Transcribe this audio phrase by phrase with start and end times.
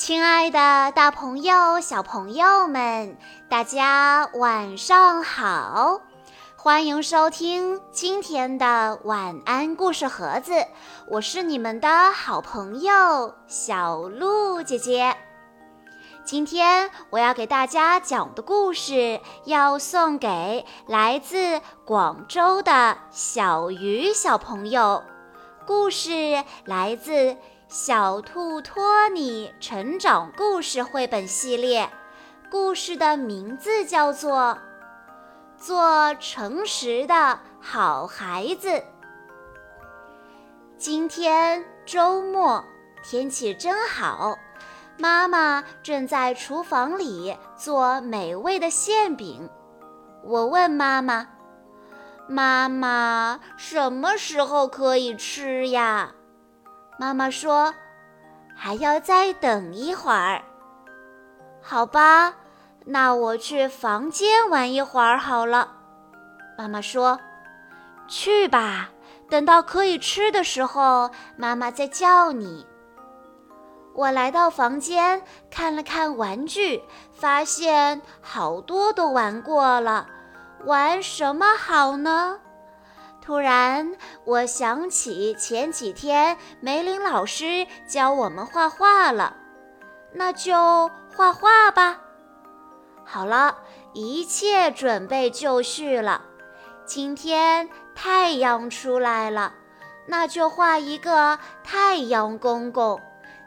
[0.00, 3.18] 亲爱的，大朋友、小朋友们，
[3.50, 6.00] 大家晚上好！
[6.56, 10.54] 欢迎收听今天的晚安故事盒子，
[11.06, 15.14] 我是你们的好朋友小鹿姐姐。
[16.24, 25.04] 今天我要给大家讲的故事，要送给来自广州的小鱼小朋友。
[25.66, 27.12] 故事来自
[27.70, 31.84] 《小兔托尼成长故事绘本系列》，
[32.50, 34.58] 故事的名字叫做
[35.64, 38.70] 《做诚实的好孩子》。
[40.76, 42.64] 今天周末，
[43.04, 44.36] 天气真好，
[44.98, 49.48] 妈妈正在厨房里做美味的馅饼。
[50.24, 51.28] 我问妈妈。
[52.28, 56.14] 妈妈，什么时候可以吃呀？
[57.00, 57.72] 妈妈说，
[58.54, 60.42] 还要再等一会儿。
[61.62, 62.34] 好吧，
[62.84, 65.66] 那我去房间玩一会儿好了。
[66.58, 67.18] 妈妈说，
[68.06, 68.90] 去吧，
[69.30, 72.66] 等到可以吃的时候，妈妈再叫你。
[73.94, 76.82] 我来到房间看了看玩具，
[77.14, 80.06] 发现好多都玩过了。
[80.66, 82.38] 玩什么好呢？
[83.20, 83.92] 突然，
[84.24, 89.36] 我想起前几天梅林老师教我们画画了，
[90.12, 92.00] 那就画画吧。
[93.04, 93.58] 好了，
[93.92, 96.22] 一切准备就绪了。
[96.84, 99.52] 今天太阳出来了，
[100.06, 103.00] 那就画一个太阳公公，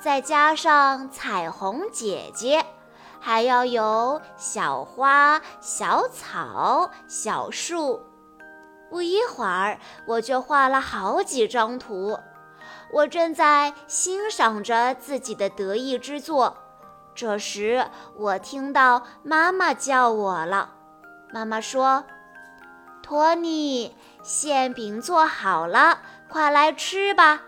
[0.00, 2.64] 再加上彩虹姐姐。
[3.20, 8.00] 还要有小花、小草、小树。
[8.90, 12.18] 不一会儿，我就画了好几张图。
[12.92, 16.56] 我正在欣赏着自己的得意之作。
[17.14, 17.86] 这时，
[18.16, 20.70] 我听到妈妈叫我了。
[21.32, 22.04] 妈妈说
[23.02, 25.98] ：“托尼，馅饼做好了，
[26.28, 27.42] 快来吃吧。”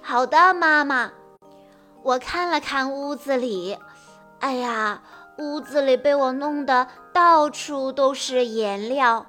[0.00, 1.10] 好的，妈妈。
[2.02, 3.78] 我看了看屋子里。
[4.40, 5.02] 哎呀，
[5.38, 9.26] 屋子里被我弄得到处都是颜料，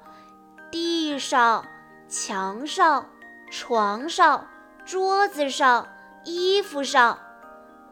[0.74, 1.64] 地上、
[2.08, 3.08] 墙上、
[3.48, 4.48] 床上、
[4.84, 5.86] 桌子上、
[6.24, 7.16] 衣服上。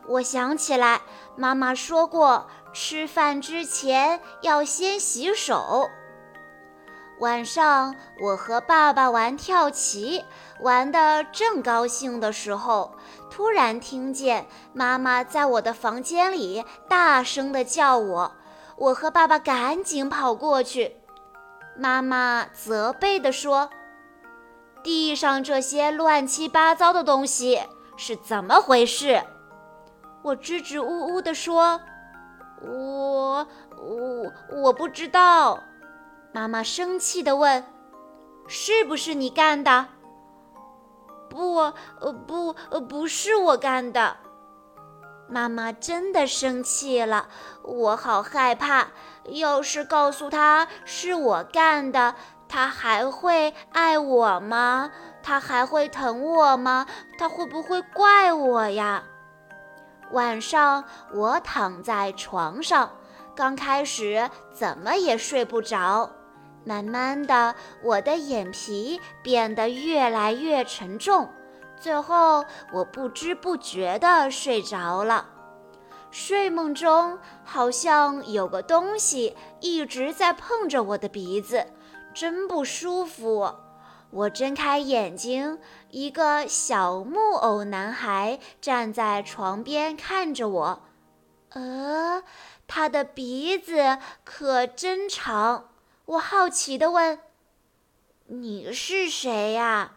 [0.09, 1.01] 我想起来，
[1.37, 5.89] 妈妈说过，吃饭之前要先洗手。
[7.21, 10.25] 晚上，我和爸爸玩跳棋，
[10.59, 12.97] 玩得正高兴的时候，
[13.31, 18.33] 突然听见妈妈在我的房间里大声地叫我。
[18.77, 20.97] 我和爸爸赶紧跑过去，
[21.77, 23.71] 妈妈责备地说
[24.83, 27.61] ：“地上这些乱七八糟的东西
[27.97, 29.23] 是怎么回事？”
[30.23, 31.81] 我支支吾吾地说
[32.63, 33.47] ：“我
[33.77, 35.59] 我我不知道。”
[36.33, 37.65] 妈妈生气地问
[38.47, 39.87] ：“是不是你干的
[41.29, 41.57] ？”“不，
[42.01, 44.17] 呃，不，呃，不是我干的。”
[45.33, 47.27] 妈妈真的生气了，
[47.63, 48.89] 我好害怕。
[49.31, 52.15] 要是告诉她是我干的，
[52.47, 54.91] 她还会爱我吗？
[55.23, 56.87] 她还会疼我吗？
[57.17, 59.05] 她会不会怪我呀？
[60.11, 60.85] 晚上，
[61.15, 62.91] 我躺在床上，
[63.35, 66.11] 刚开始怎么也睡不着。
[66.67, 71.31] 慢慢的，我的眼皮变得越来越沉重，
[71.83, 75.27] 最后我不知不觉地睡着了。
[76.13, 81.67] 睡梦中好像有个东西一直在碰着我的鼻子，
[82.15, 83.53] 真不舒服。
[84.11, 85.59] 我睁开眼睛，
[85.91, 90.83] 一个小木偶男孩站在床边看着我。
[91.49, 92.23] 呃，
[92.69, 95.71] 他的鼻子可真长。
[96.05, 97.19] 我好奇地问
[98.29, 99.93] ：“你是谁呀？”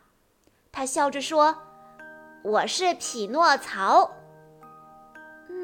[0.72, 1.57] 他笑着说
[2.45, 4.12] ：“我是匹诺曹。”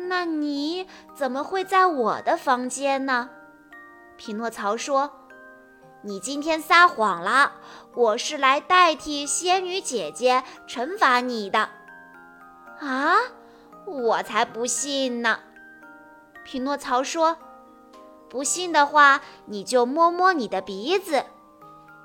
[0.10, 3.30] 那你怎么会在我的房间呢？
[4.18, 5.12] 匹诺曹说
[6.02, 7.54] ：“你今天撒谎了，
[7.94, 11.70] 我是来代替仙女姐姐惩罚你的。”
[12.82, 13.16] 啊，
[13.86, 15.40] 我才不信呢！
[16.44, 17.38] 匹诺曹说。
[18.28, 21.26] 不信的话，你就摸摸你的鼻子。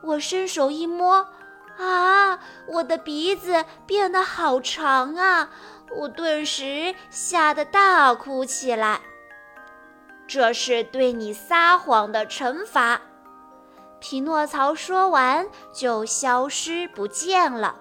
[0.03, 1.29] 我伸手一摸，
[1.79, 2.39] 啊，
[2.69, 5.51] 我的鼻子变得好长啊！
[5.97, 9.01] 我顿时吓得大哭起来。
[10.27, 13.01] 这是对你撒谎的惩罚。
[14.01, 17.77] 匹诺曹说完就消失不见了。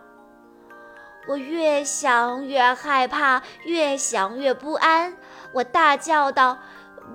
[1.28, 5.18] 我越想越害怕，越想越不安。
[5.54, 6.60] 我大叫道：“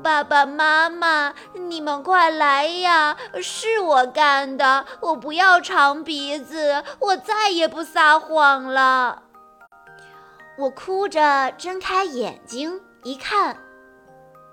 [0.03, 3.17] 爸爸妈妈，你们快来呀！
[3.43, 9.25] 是我干的，我不要长鼻子，我再也不撒谎了。”
[10.57, 13.57] 我哭着睁开眼睛，一看，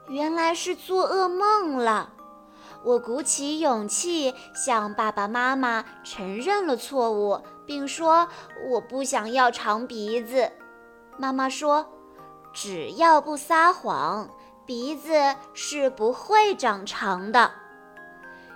[0.07, 2.09] 原来是做噩梦了。
[2.83, 8.29] 我鼓起勇气向爸爸妈妈承认了错误，并说
[8.69, 10.51] 我不想要长鼻子。
[11.17, 11.85] 妈妈说
[12.53, 14.29] ：“只要不撒谎，
[14.67, 17.49] 鼻子是不会长长的。”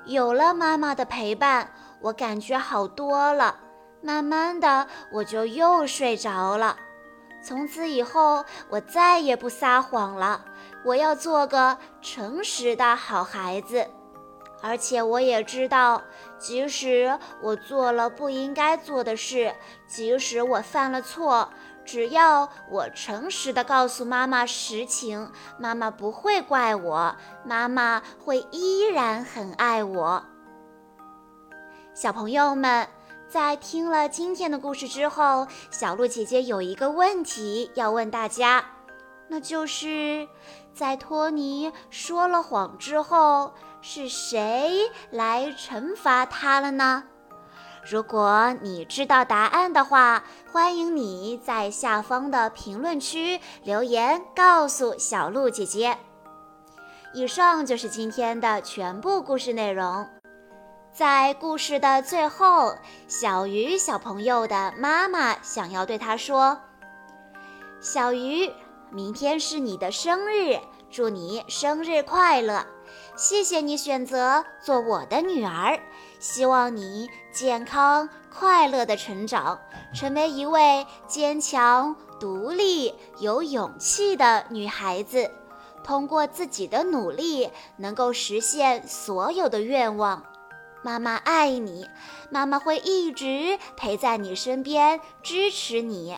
[0.05, 1.71] 有了妈妈的陪伴，
[2.01, 3.59] 我感觉好多了。
[4.03, 6.75] 慢慢的，我就又睡着了。
[7.43, 10.43] 从此以后，我再也不撒谎了。
[10.83, 13.87] 我要做个诚实的好孩子。
[14.63, 16.01] 而且我也知道，
[16.37, 19.53] 即使我做了不应该做的事，
[19.87, 21.51] 即使我犯了错，
[21.85, 30.23] 只要我诚实的告诉妈妈实情，妈妈不会怪我，妈妈会依然很爱我。
[31.93, 32.87] 小朋友们，
[33.27, 38.63] 在听了今天的故事之后，小鹿姐姐有一个问题要问大家，
[39.27, 40.27] 那就是
[40.73, 43.53] 在托尼说了谎之后。
[43.83, 47.03] 是谁来惩罚他了呢？
[47.83, 55.97] 如果你知道答案的话，欢迎你在下方的评论区留言告诉小鹿姐姐。
[57.13, 60.07] 以上就是今天的全部故事内容。
[60.93, 62.75] 在故事的最后，
[63.07, 66.59] 小鱼小朋友的妈妈想要对他说
[67.81, 68.51] ：“小鱼，
[68.91, 70.59] 明天是你的生日，
[70.91, 72.65] 祝你生日快乐。”
[73.15, 75.79] 谢谢你选择做我的女儿，
[76.21, 79.59] 希望你健康快乐的成长，
[79.91, 85.31] 成为一位坚强、独立、有勇气的女孩子。
[85.83, 90.23] 通过自己的努力，能够实现所有的愿望。
[90.83, 91.87] 妈妈爱你，
[92.29, 96.15] 妈妈会一直陪在你身边，支持你。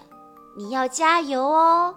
[0.58, 1.96] 你要加油哦！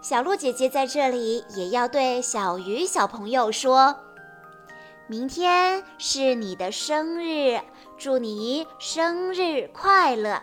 [0.00, 3.94] 小鹿姐姐在这里也要对小鱼小朋友说
[5.12, 7.60] ：“明天是你的生日，
[7.98, 10.42] 祝你生日快乐！”